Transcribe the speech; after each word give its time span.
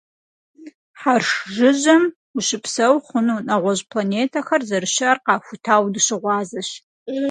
Хьэрш 0.99 1.29
жыжьэм 1.55 2.03
ущыпсэу 2.37 2.95
хъуну, 3.05 3.43
нэгъуэщӀ 3.47 3.85
планетэхэр 3.89 4.61
зэрыщыӀэр 4.69 5.17
къахутауэ 5.25 5.89
дыщыгъуазэщ. 5.93 6.69